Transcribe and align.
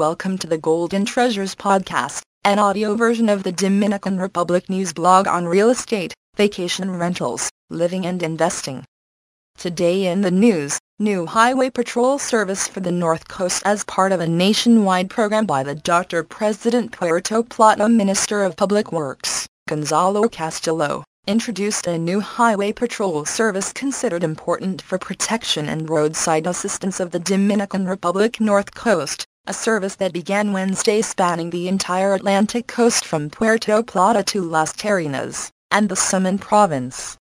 Welcome 0.00 0.38
to 0.38 0.46
the 0.46 0.56
Golden 0.56 1.04
Treasures 1.04 1.54
podcast, 1.54 2.22
an 2.42 2.58
audio 2.58 2.94
version 2.94 3.28
of 3.28 3.42
the 3.42 3.52
Dominican 3.52 4.18
Republic 4.18 4.70
news 4.70 4.94
blog 4.94 5.28
on 5.28 5.44
real 5.44 5.68
estate, 5.68 6.14
vacation 6.36 6.96
rentals, 6.96 7.50
living 7.68 8.06
and 8.06 8.22
investing. 8.22 8.86
Today 9.58 10.06
in 10.06 10.22
the 10.22 10.30
news, 10.30 10.78
new 10.98 11.26
highway 11.26 11.68
patrol 11.68 12.18
service 12.18 12.66
for 12.66 12.80
the 12.80 12.90
North 12.90 13.28
Coast 13.28 13.62
as 13.66 13.84
part 13.84 14.10
of 14.10 14.20
a 14.20 14.26
nationwide 14.26 15.10
program 15.10 15.44
by 15.44 15.62
the 15.62 15.74
Dr. 15.74 16.22
President 16.22 16.92
Puerto 16.92 17.42
Plata 17.42 17.86
Minister 17.86 18.42
of 18.42 18.56
Public 18.56 18.92
Works, 18.92 19.46
Gonzalo 19.68 20.30
Castillo 20.30 21.04
introduced 21.26 21.86
a 21.86 21.98
new 21.98 22.20
highway 22.20 22.72
patrol 22.72 23.26
service 23.26 23.70
considered 23.74 24.24
important 24.24 24.80
for 24.80 24.96
protection 24.96 25.68
and 25.68 25.90
roadside 25.90 26.46
assistance 26.46 26.98
of 26.98 27.10
the 27.10 27.18
Dominican 27.18 27.86
Republic 27.86 28.40
North 28.40 28.74
Coast, 28.74 29.26
a 29.46 29.54
service 29.54 29.96
that 29.96 30.12
began 30.12 30.52
Wednesday 30.52 31.00
spanning 31.00 31.50
the 31.50 31.66
entire 31.66 32.14
Atlantic 32.14 32.66
coast 32.66 33.04
from 33.04 33.30
Puerto 33.30 33.82
Plata 33.82 34.22
to 34.22 34.42
Las 34.42 34.72
Terrenas, 34.72 35.50
and 35.70 35.88
the 35.88 35.94
Samaná 35.94 36.40
province. 36.40 37.16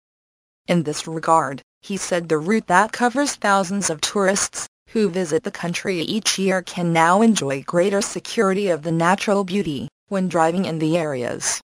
In 0.67 0.83
this 0.83 1.07
regard, 1.07 1.63
he 1.81 1.97
said 1.97 2.29
the 2.29 2.39
route 2.39 2.67
that 2.67 2.93
covers 2.93 3.37
thousands 3.37 3.89
of 3.89 4.01
tourists, 4.01 4.67
who 4.89 5.09
visit 5.09 5.45
the 5.45 5.51
country 5.51 6.01
each 6.01 6.39
year 6.39 6.61
can 6.61 6.93
now 6.93 7.23
enjoy 7.23 7.63
greater 7.63 8.03
security 8.03 8.69
of 8.69 8.83
the 8.83 8.93
natural 8.93 9.45
beauty, 9.45 9.89
when 10.09 10.29
driving 10.29 10.65
in 10.65 10.79
the 10.79 10.97
areas. 10.97 11.61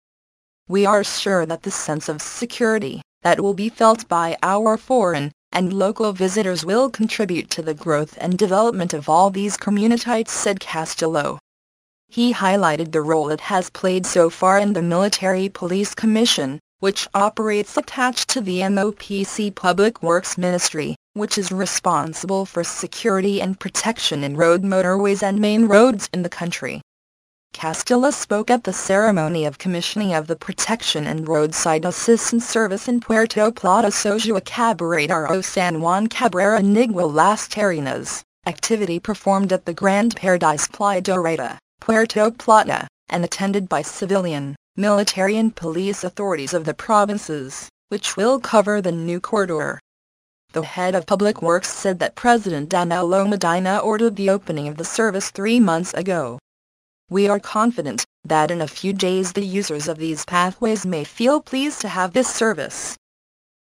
We 0.69 0.87
are 0.87 1.05
sure 1.05 1.45
that 1.47 1.63
the 1.63 1.71
sense 1.71 2.09
of 2.09 2.23
security 2.23 3.03
that 3.23 3.41
will 3.41 3.55
be 3.55 3.69
felt 3.69 4.07
by 4.09 4.37
our 4.43 4.77
foreign 4.77 5.33
and 5.55 5.73
local 5.73 6.13
visitors 6.13 6.65
will 6.65 6.91
contribute 6.91 7.49
to 7.49 7.63
the 7.63 7.73
growth 7.73 8.19
and 8.21 8.37
development 8.37 8.93
of 8.93 9.09
all 9.09 9.31
these 9.31 9.57
communities 9.57 10.31
said 10.31 10.61
Castillo. 10.61 11.39
He 12.09 12.35
highlighted 12.35 12.93
the 12.93 13.01
role 13.01 13.31
it 13.31 13.41
has 13.41 13.71
played 13.71 14.05
so 14.05 14.29
far 14.29 14.59
in 14.59 14.73
the 14.73 14.83
Military 14.83 15.49
Police 15.49 15.95
Commission, 15.95 16.61
which 16.81 17.09
operates 17.15 17.77
attached 17.77 18.29
to 18.31 18.41
the 18.41 18.61
MOPC 18.61 19.55
Public 19.55 20.03
Works 20.03 20.37
Ministry, 20.37 20.97
which 21.15 21.39
is 21.39 21.51
responsible 21.51 22.45
for 22.45 22.63
security 22.63 23.41
and 23.41 23.59
protection 23.59 24.23
in 24.23 24.37
road 24.37 24.63
motorways 24.63 25.23
and 25.23 25.39
main 25.39 25.67
roads 25.67 26.09
in 26.13 26.23
the 26.23 26.29
country. 26.29 26.83
Castillo 27.55 28.11
spoke 28.11 28.51
at 28.51 28.65
the 28.65 28.73
ceremony 28.73 29.45
of 29.45 29.59
commissioning 29.59 30.13
of 30.13 30.27
the 30.27 30.35
Protection 30.35 31.07
and 31.07 31.29
Roadside 31.29 31.85
Assistance 31.85 32.47
Service 32.47 32.89
in 32.89 33.01
Puerto 33.01 33.53
Plata 33.53 33.89
Sosúa 33.89 34.41
Cabaretaro 34.43 35.43
San 35.43 35.81
Juan 35.81 36.09
Cabrera 36.09 36.61
Nagua 36.61 37.11
Las 37.11 37.47
Terrenas, 37.47 38.23
activity 38.45 38.99
performed 38.99 39.53
at 39.53 39.67
the 39.67 39.73
Grand 39.73 40.17
Paradise 40.17 40.67
Playa 40.67 41.01
Dorada, 41.01 41.59
Puerto 41.81 42.33
Plata, 42.33 42.89
and 43.09 43.25
attended 43.25 43.69
by 43.69 43.83
civilian, 43.83 44.57
military 44.77 45.37
and 45.37 45.55
police 45.55 46.03
authorities 46.03 46.55
of 46.55 46.65
the 46.65 46.75
provinces, 46.75 47.69
which 47.89 48.17
will 48.17 48.41
cover 48.41 48.83
the 48.83 48.93
new 48.93 49.21
corridor. 49.21 49.79
The 50.53 50.63
head 50.63 50.97
of 50.97 51.07
Public 51.07 51.41
Works 51.41 51.73
said 51.73 52.01
that 52.01 52.17
President 52.17 52.69
Danilo 52.69 53.27
Medina 53.29 53.79
ordered 53.79 54.17
the 54.17 54.29
opening 54.29 54.67
of 54.67 54.77
the 54.77 54.85
service 54.85 55.31
three 55.31 55.61
months 55.61 55.95
ago 55.95 56.41
we 57.11 57.29
are 57.29 57.39
confident 57.39 58.05
that 58.25 58.51
in 58.51 58.63
a 58.63 58.67
few 58.67 58.93
days 58.93 59.33
the 59.33 59.45
users 59.45 59.89
of 59.89 59.99
these 59.99 60.25
pathways 60.25 60.87
may 60.87 61.05
feel 61.05 61.41
pleased 61.41 61.81
to 61.83 61.89
have 61.89 62.13
this 62.13 62.29
service. 62.35 62.97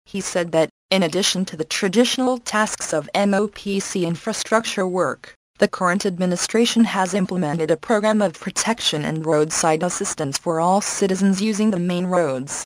He 0.05 0.21
said 0.21 0.51
that, 0.53 0.69
in 0.89 1.03
addition 1.03 1.43
to 1.45 1.57
the 1.57 1.65
traditional 1.65 2.37
tasks 2.37 2.93
of 2.93 3.09
MOPC 3.13 4.05
infrastructure 4.05 4.87
work, 4.87 5.35
the 5.59 5.67
current 5.67 6.05
administration 6.05 6.85
has 6.85 7.13
implemented 7.13 7.69
a 7.69 7.77
program 7.77 8.21
of 8.21 8.39
protection 8.39 9.03
and 9.03 9.25
roadside 9.25 9.83
assistance 9.83 10.37
for 10.37 10.59
all 10.59 10.81
citizens 10.81 11.41
using 11.41 11.71
the 11.71 11.79
main 11.79 12.05
roads. 12.05 12.63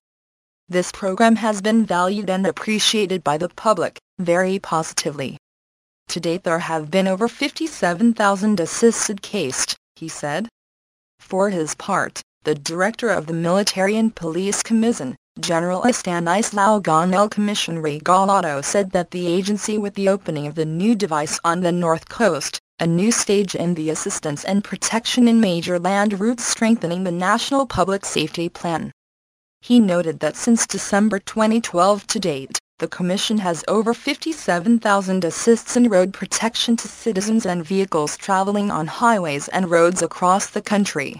This 0.69 0.91
program 0.91 1.37
has 1.37 1.61
been 1.61 1.85
valued 1.85 2.29
and 2.29 2.45
appreciated 2.45 3.23
by 3.23 3.37
the 3.37 3.49
public, 3.49 3.97
very 4.19 4.59
positively. 4.59 5.37
To 6.09 6.19
date 6.19 6.43
there 6.43 6.59
have 6.59 6.91
been 6.91 7.07
over 7.07 7.27
57,000 7.27 8.59
assisted 8.59 9.21
cases, 9.21 9.75
he 9.95 10.07
said. 10.07 10.47
For 11.19 11.49
his 11.49 11.75
part, 11.75 12.21
the 12.43 12.55
director 12.55 13.09
of 13.09 13.25
the 13.25 13.33
Military 13.33 13.97
and 13.97 14.15
Police 14.15 14.63
Commission, 14.63 15.15
General 15.39 15.81
Estanislao 15.81 16.81
Gonell 16.81 17.29
Commissioner 17.29 17.81
Regalado 17.81 18.63
said 18.63 18.91
that 18.91 19.11
the 19.11 19.27
agency 19.27 19.77
with 19.77 19.95
the 19.95 20.07
opening 20.09 20.47
of 20.47 20.55
the 20.55 20.65
new 20.65 20.95
device 20.95 21.39
on 21.43 21.61
the 21.61 21.71
north 21.71 22.07
coast, 22.07 22.59
a 22.79 22.87
new 22.87 23.11
stage 23.11 23.55
in 23.55 23.73
the 23.73 23.89
assistance 23.89 24.43
and 24.43 24.63
protection 24.63 25.27
in 25.27 25.41
major 25.41 25.77
land 25.77 26.19
routes 26.19 26.45
strengthening 26.45 27.03
the 27.03 27.11
National 27.11 27.65
Public 27.65 28.05
Safety 28.05 28.47
Plan. 28.47 28.91
He 29.61 29.79
noted 29.79 30.21
that 30.21 30.37
since 30.37 30.65
December 30.65 31.19
2012 31.19 32.07
to 32.07 32.19
date, 32.19 32.59
the 32.79 32.87
Commission 32.87 33.39
has 33.39 33.63
over 33.67 33.91
57,000 33.91 35.25
assists 35.25 35.75
in 35.75 35.89
road 35.89 36.13
protection 36.13 36.77
to 36.77 36.87
citizens 36.87 37.43
and 37.43 37.65
vehicles 37.65 38.15
traveling 38.15 38.69
on 38.69 38.85
highways 38.85 39.47
and 39.47 39.71
roads 39.71 40.03
across 40.03 40.45
the 40.45 40.61
country. 40.61 41.17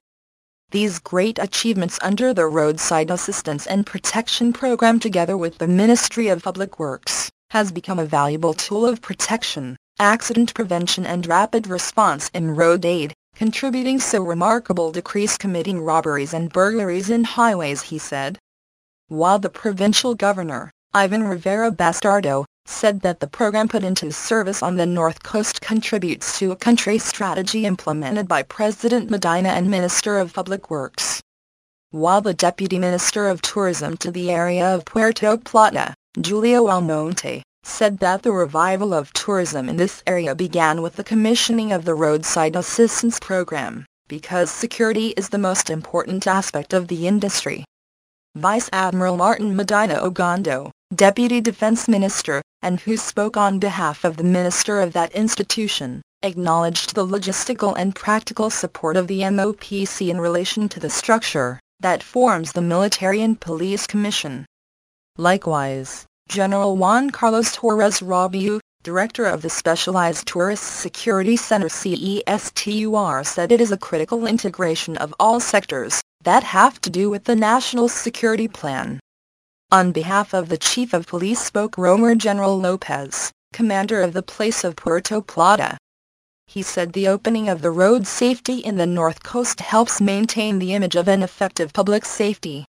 These 0.70 1.00
great 1.00 1.40
achievements 1.40 1.98
under 2.04 2.32
the 2.32 2.46
Roadside 2.46 3.10
Assistance 3.10 3.66
and 3.66 3.88
Protection 3.88 4.54
Program 4.54 5.00
together 5.00 5.36
with 5.36 5.58
the 5.58 5.68
Ministry 5.68 6.28
of 6.28 6.44
Public 6.44 6.78
Works 6.78 7.32
has 7.50 7.72
become 7.72 7.98
a 7.98 8.06
valuable 8.06 8.54
tool 8.54 8.86
of 8.86 9.02
protection, 9.02 9.76
accident 9.98 10.54
prevention 10.54 11.08
and 11.08 11.26
rapid 11.26 11.66
response 11.66 12.30
in 12.36 12.56
road 12.56 12.86
aid, 12.86 13.14
contributing 13.34 14.00
so 14.00 14.22
remarkable 14.22 14.92
decrease 14.92 15.38
committing 15.38 15.82
robberies 15.82 16.36
and 16.36 16.54
burglaries 16.54 17.10
in 17.10 17.24
highways 17.24 17.82
he 17.82 17.98
said. 17.98 18.38
While 19.08 19.40
the 19.40 19.50
provincial 19.50 20.14
governor, 20.14 20.70
Ivan 20.98 21.28
Rivera 21.28 21.70
Bastardo, 21.70 22.44
said 22.66 23.02
that 23.02 23.20
the 23.20 23.28
program 23.28 23.68
put 23.68 23.84
into 23.84 24.12
service 24.12 24.64
on 24.64 24.78
the 24.78 24.86
North 24.88 25.22
Coast 25.22 25.62
contributes 25.62 26.40
to 26.40 26.52
a 26.52 26.56
country 26.56 26.98
strategy 26.98 27.68
implemented 27.68 28.28
by 28.28 28.42
President 28.42 29.08
Medina 29.08 29.50
and 29.50 29.70
Minister 29.70 30.18
of 30.18 30.34
Public 30.34 30.72
Works. 30.72 31.22
While 31.92 32.22
the 32.22 32.34
Deputy 32.34 32.80
Minister 32.80 33.28
of 33.28 33.44
Tourism 33.44 33.96
to 33.98 34.10
the 34.10 34.32
area 34.32 34.74
of 34.74 34.86
Puerto 34.86 35.38
Plata, 35.38 35.94
Julio 36.20 36.68
Almonte, 36.68 37.44
said 37.62 38.00
that 38.00 38.24
the 38.24 38.32
revival 38.32 38.92
of 38.92 39.14
tourism 39.14 39.70
in 39.70 39.78
this 39.78 40.02
area 40.08 40.34
began 40.34 40.82
with 40.82 40.96
the 40.96 41.04
commissioning 41.04 41.72
of 41.72 41.86
the 41.86 41.94
Roadside 41.94 42.56
Assistance 42.56 43.20
Program, 43.20 43.86
because 44.08 44.50
security 44.50 45.10
is 45.10 45.30
the 45.30 45.38
most 45.38 45.70
important 45.70 46.26
aspect 46.26 46.74
of 46.74 46.88
the 46.88 47.06
industry. 47.06 47.66
Vice 48.36 48.68
Admiral 48.74 49.16
Martin 49.16 49.56
Medina 49.56 50.00
Ogando, 50.02 50.72
Deputy 50.96 51.42
Defense 51.42 51.90
Minister, 51.90 52.42
and 52.62 52.80
who 52.80 52.96
spoke 52.96 53.36
on 53.36 53.60
behalf 53.60 54.06
of 54.06 54.16
the 54.16 54.24
Minister 54.24 54.80
of 54.80 54.94
that 54.94 55.12
institution, 55.12 56.02
acknowledged 56.24 56.96
the 56.96 57.06
logistical 57.06 57.76
and 57.78 57.94
practical 57.94 58.50
support 58.50 58.96
of 58.96 59.08
the 59.08 59.20
MOPC 59.20 60.08
in 60.10 60.22
relation 60.22 60.70
to 60.70 60.80
the 60.80 60.90
structure 60.90 61.60
that 61.82 62.02
forms 62.02 62.54
the 62.54 62.62
Military 62.62 63.22
and 63.22 63.38
Police 63.38 63.86
Commission. 63.86 64.46
Likewise, 65.18 66.06
General 66.30 66.78
Juan 66.78 67.10
Carlos 67.10 67.52
Torres 67.52 68.00
Robiou, 68.00 68.62
Director 68.82 69.26
of 69.26 69.42
the 69.42 69.50
Specialized 69.50 70.26
Tourist 70.26 70.64
Security 70.64 71.36
Center 71.36 71.68
CESTUR 71.68 73.26
said 73.26 73.52
it 73.52 73.60
is 73.60 73.74
a 73.74 73.78
critical 73.78 74.26
integration 74.26 74.96
of 74.96 75.14
all 75.20 75.42
sectors 75.42 76.02
that 76.24 76.44
have 76.44 76.80
to 76.80 76.90
do 76.90 77.10
with 77.10 77.26
the 77.26 77.36
National 77.36 77.90
Security 77.90 78.48
Plan. 78.48 79.02
On 79.70 79.92
behalf 79.92 80.34
of 80.34 80.48
the 80.48 80.58
Chief 80.58 80.94
of 80.94 81.08
Police 81.08 81.42
spoke 81.42 81.78
Romer 81.78 82.16
General 82.16 82.58
Lopez, 82.58 83.34
commander 83.52 84.02
of 84.02 84.14
the 84.14 84.24
place 84.24 84.64
of 84.64 84.78
Puerto 84.78 85.20
Plata. 85.20 85.78
He 86.46 86.62
said 86.62 86.94
the 86.94 87.10
opening 87.10 87.50
of 87.50 87.62
the 87.62 87.70
road 87.70 88.08
safety 88.08 88.60
in 88.60 88.78
the 88.78 88.86
North 88.86 89.24
Coast 89.24 89.60
helps 89.60 90.00
maintain 90.00 90.60
the 90.60 90.74
image 90.74 90.96
of 90.96 91.10
an 91.10 91.22
effective 91.22 91.74
public 91.74 92.06
safety. 92.06 92.64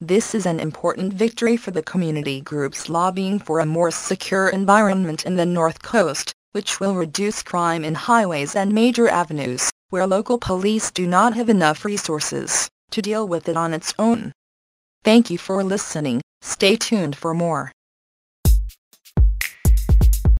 This 0.00 0.34
is 0.34 0.46
an 0.46 0.58
important 0.58 1.12
victory 1.12 1.58
for 1.58 1.70
the 1.70 1.82
community 1.82 2.40
groups 2.40 2.88
lobbying 2.88 3.38
for 3.38 3.60
a 3.60 3.66
more 3.66 3.90
secure 3.90 4.48
environment 4.48 5.26
in 5.26 5.36
the 5.36 5.44
North 5.44 5.82
Coast, 5.82 6.32
which 6.52 6.80
will 6.80 6.94
reduce 6.94 7.42
crime 7.42 7.84
in 7.84 7.94
highways 7.94 8.56
and 8.56 8.72
major 8.72 9.06
avenues, 9.06 9.70
where 9.90 10.06
local 10.06 10.38
police 10.38 10.90
do 10.90 11.06
not 11.06 11.34
have 11.34 11.50
enough 11.50 11.84
resources 11.84 12.70
to 12.90 13.02
deal 13.02 13.28
with 13.28 13.50
it 13.50 13.56
on 13.58 13.74
its 13.74 13.92
own. 13.98 14.32
Thank 15.04 15.30
you 15.30 15.38
for 15.38 15.64
listening. 15.64 16.20
Stay 16.42 16.76
tuned 16.76 17.16
for 17.16 17.34
more. 17.34 17.72